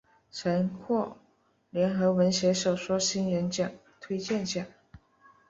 [0.31, 1.15] 曾获
[1.69, 4.65] 联合文学小说新人奖推荐奖。